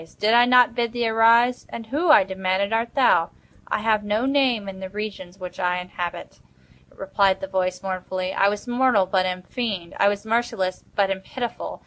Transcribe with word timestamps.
did 0.17 0.33
I 0.33 0.45
not 0.45 0.73
bid 0.73 0.93
thee 0.93 1.07
arise?" 1.07 1.67
"And 1.69 1.85
who," 1.85 2.09
I 2.09 2.23
demanded, 2.23 2.73
"art 2.73 2.95
thou?" 2.95 3.29
"I 3.67 3.81
have 3.81 4.03
no 4.03 4.25
name 4.25 4.67
in 4.67 4.79
the 4.79 4.89
regions 4.89 5.37
which 5.37 5.59
I 5.59 5.77
inhabit," 5.77 6.39
replied 6.89 7.39
the 7.39 7.45
voice, 7.47 7.83
mournfully; 7.83 8.33
"I 8.33 8.49
was 8.49 8.67
mortal, 8.67 9.05
but 9.05 9.27
am 9.27 9.43
fiend. 9.43 9.93
I 9.99 10.07
was 10.07 10.25
merciless, 10.25 10.83
but 10.95 11.11
am 11.11 11.21
pitiful. 11.21 11.79